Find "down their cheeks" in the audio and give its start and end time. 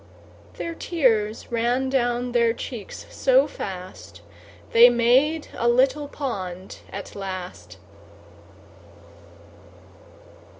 1.89-3.05